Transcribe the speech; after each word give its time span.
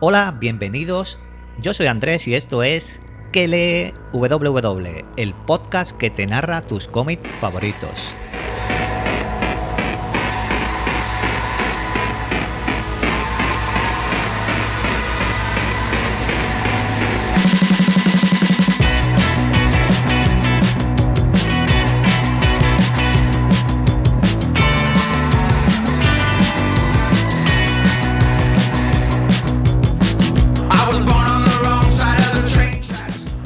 Hola, 0.00 0.36
bienvenidos. 0.38 1.18
Yo 1.58 1.74
soy 1.74 1.88
Andrés 1.88 2.28
y 2.28 2.36
esto 2.36 2.62
es 2.62 3.00
Que 3.32 3.92
WW, 4.12 5.04
el 5.16 5.34
podcast 5.34 5.90
que 5.96 6.08
te 6.08 6.24
narra 6.24 6.62
tus 6.62 6.86
cómics 6.86 7.28
favoritos. 7.40 8.14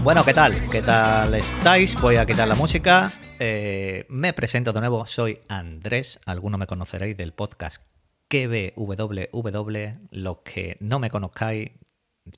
Bueno, 0.02 0.24
¿qué 0.24 0.34
tal? 0.34 0.68
¿Qué 0.68 0.82
tal 0.82 1.32
estáis? 1.32 1.94
Voy 2.00 2.16
a 2.16 2.26
quitar 2.26 2.48
la 2.48 2.56
música. 2.56 3.12
Eh, 3.38 4.04
me 4.08 4.32
presento 4.32 4.72
de 4.72 4.80
nuevo, 4.80 5.06
soy 5.06 5.38
Andrés. 5.46 6.18
Algunos 6.26 6.58
me 6.58 6.66
conoceréis 6.66 7.16
del 7.16 7.32
podcast 7.32 7.80
KBWW. 8.26 10.08
Los 10.10 10.38
que 10.38 10.76
no 10.80 10.98
me 10.98 11.08
conozcáis, 11.08 11.70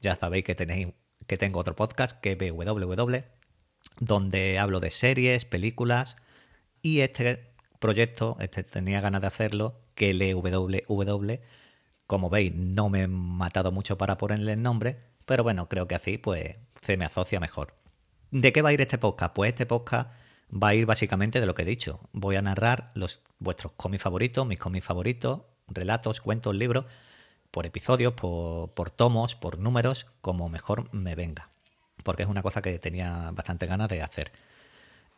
ya 0.03 0.15
sabéis 0.17 0.45
que 0.45 0.55
tenéis 0.55 0.89
que 1.27 1.39
tengo 1.39 1.59
otro 1.59 1.75
podcast, 1.75 2.21
KBWW, 2.21 3.23
donde 3.99 4.59
hablo 4.59 4.81
de 4.81 4.91
series, 4.91 5.47
películas. 5.47 6.17
Y 6.83 7.01
este 7.01 7.55
proyecto, 7.79 8.37
este 8.41 8.63
tenía 8.63 9.01
ganas 9.01 9.23
de 9.23 9.29
hacerlo, 9.29 9.81
KLWW. 9.95 11.33
Como 12.07 12.29
veis, 12.29 12.55
no 12.55 12.91
me 12.91 13.05
he 13.05 13.09
matado 13.09 13.73
mucho 13.73 13.97
para 13.97 14.19
ponerle 14.19 14.53
el 14.53 14.63
nombre, 14.63 14.99
pero 15.25 15.45
bueno, 15.45 15.67
creo 15.71 15.89
que 15.89 15.95
así 15.95 16.19
pues 16.19 16.57
me 16.97 17.05
asocia 17.05 17.41
mejor. 17.41 17.75
¿De 18.31 18.53
qué 18.53 18.63
va 18.63 18.71
a 18.71 18.73
ir 18.73 18.81
este 18.81 18.99
podcast? 18.99 19.35
Pues 19.35 19.51
este 19.51 19.67
podcast 19.67 20.11
va 20.51 20.69
a 20.69 20.75
ir 20.75 20.87
básicamente 20.87 21.41
de 21.41 21.47
lo 21.47 21.55
que 21.55 21.63
he 21.63 21.67
dicho. 21.67 22.01
Voy 22.13 22.37
a 22.37 22.43
narrar 22.43 22.91
los, 22.95 23.21
vuestros 23.39 23.73
cómics 23.73 24.03
favoritos, 24.03 24.47
mis 24.47 24.59
cómics 24.59 24.87
favoritos, 24.87 25.43
relatos, 25.69 26.21
cuentos, 26.21 26.55
libros, 26.55 26.87
por 27.51 27.67
episodios, 27.67 28.15
por, 28.15 28.73
por 28.75 28.91
tomos, 28.91 29.35
por 29.35 29.59
números, 29.59 30.07
como 30.21 30.49
mejor 30.49 30.93
me 30.93 31.15
venga. 31.15 31.51
Porque 32.03 32.25
es 32.25 32.29
una 32.29 32.43
cosa 32.43 32.63
que 32.63 32.79
tenía 32.79 33.31
bastante 33.33 33.67
ganas 33.67 33.89
de 33.89 34.03
hacer. 34.03 34.33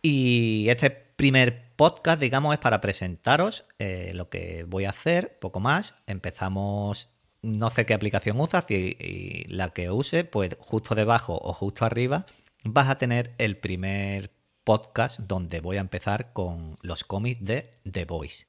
Y 0.02 0.68
este 0.68 0.90
primer 0.90 1.72
podcast, 1.74 2.20
digamos, 2.20 2.52
es 2.54 2.60
para 2.60 2.80
presentaros 2.80 3.64
eh, 3.78 4.12
lo 4.14 4.28
que 4.28 4.64
voy 4.64 4.84
a 4.84 4.90
hacer, 4.90 5.38
poco 5.38 5.58
más. 5.58 5.94
Empezamos 6.06 7.08
no 7.46 7.70
sé 7.70 7.86
qué 7.86 7.94
aplicación 7.94 8.40
usas 8.40 8.64
y, 8.68 9.44
la 9.48 9.68
que 9.68 9.90
use, 9.90 10.24
pues 10.24 10.56
justo 10.58 10.94
debajo 10.94 11.38
o 11.40 11.52
justo 11.52 11.84
arriba 11.84 12.26
vas 12.64 12.88
a 12.88 12.98
tener 12.98 13.34
el 13.38 13.56
primer 13.56 14.32
podcast 14.64 15.20
donde 15.20 15.60
voy 15.60 15.76
a 15.76 15.80
empezar 15.80 16.32
con 16.32 16.76
los 16.82 17.04
cómics 17.04 17.44
de 17.44 17.78
The 17.90 18.04
Voice. 18.04 18.46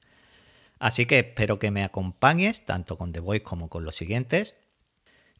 Así 0.80 1.06
que 1.06 1.20
espero 1.20 1.60
que 1.60 1.70
me 1.70 1.84
acompañes 1.84 2.64
tanto 2.64 2.98
con 2.98 3.12
The 3.12 3.20
Voice 3.20 3.44
como 3.44 3.68
con 3.68 3.84
los 3.84 3.94
siguientes. 3.94 4.56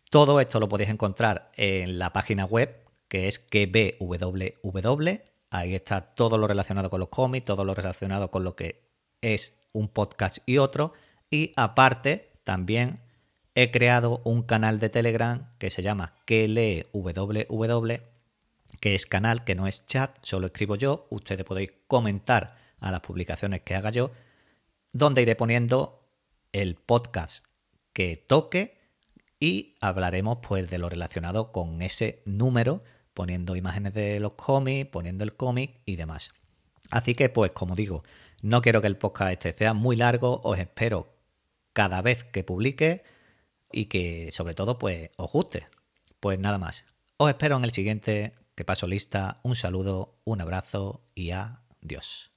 Todo 0.09 0.41
esto 0.41 0.61
lo 0.61 0.69
podéis 0.69 0.91
encontrar 0.91 1.51
en 1.57 1.99
la 1.99 2.13
página 2.13 2.45
web 2.45 2.85
que 3.09 3.27
es 3.27 3.41
kbww. 3.41 5.21
Ahí 5.51 5.75
está 5.75 6.15
todo 6.15 6.39
lo 6.39 6.47
relacionado 6.47 6.91
con 6.91 7.01
los 7.01 7.09
cómics, 7.09 7.45
todo 7.45 7.65
lo 7.65 7.75
relacionado 7.75 8.31
con 8.31 8.45
lo 8.45 8.55
que 8.55 8.85
es 9.21 9.55
un 9.73 9.89
podcast 9.89 10.39
y 10.47 10.59
otro. 10.59 10.93
Y 11.29 11.53
aparte, 11.57 12.31
también 12.45 13.01
he 13.61 13.73
creado 13.73 14.21
un 14.23 14.45
canal 14.45 14.79
de 14.79 14.89
Telegram 14.89 15.51
que 15.59 15.71
se 15.71 15.83
llama 15.83 16.15
que 16.27 16.47
lee 16.47 16.87
www, 16.93 18.03
que 18.79 18.95
es 18.95 19.05
canal, 19.05 19.43
que 19.43 19.57
no 19.57 19.67
es 19.67 19.85
chat, 19.87 20.17
solo 20.23 20.47
escribo 20.47 20.77
yo. 20.77 21.09
Ustedes 21.11 21.45
podéis 21.45 21.73
comentar 21.89 22.57
a 22.79 22.93
las 22.93 23.01
publicaciones 23.01 23.63
que 23.63 23.75
haga 23.75 23.91
yo, 23.91 24.13
donde 24.93 25.23
iré 25.23 25.35
poniendo 25.35 26.09
el 26.53 26.77
podcast 26.77 27.45
que 27.93 28.17
toque 28.17 28.79
y 29.41 29.75
hablaremos 29.81 30.39
pues 30.41 30.71
de 30.71 30.79
lo 30.79 30.89
relacionado 30.89 31.51
con 31.51 31.83
ese 31.83 32.23
número, 32.27 32.85
poniendo 33.13 33.57
imágenes 33.57 33.93
de 33.93 34.21
los 34.21 34.35
cómics, 34.35 34.89
poniendo 34.89 35.25
el 35.25 35.35
cómic 35.35 35.81
y 35.85 35.97
demás. 35.97 36.33
Así 36.93 37.17
que 37.17 37.29
pues 37.29 37.51
como 37.51 37.75
digo, 37.75 38.05
no 38.41 38.63
quiero 38.63 38.81
que 38.81 38.87
el 38.87 38.99
podcast 38.99 39.33
este 39.33 39.53
sea 39.53 39.75
muy 39.75 39.97
largo, 39.97 40.43
os 40.45 40.61
espero 40.61 41.09
cada 41.73 42.03
vez 42.03 42.23
que 42.23 42.45
publique 42.45 43.18
y 43.73 43.87
que 43.87 44.31
sobre 44.33 44.55
todo 44.55 44.79
pues 44.79 45.11
os 45.17 45.31
guste. 45.31 45.67
Pues 46.21 46.39
nada 46.39 46.59
más. 46.59 46.85
Os 47.17 47.29
espero 47.29 47.57
en 47.57 47.65
el 47.65 47.73
siguiente, 47.73 48.35
que 48.55 48.65
paso 48.65 48.87
lista. 48.87 49.41
Un 49.43 49.57
saludo, 49.57 50.19
un 50.25 50.41
abrazo 50.41 51.03
y 51.15 51.31
adiós. 51.31 52.27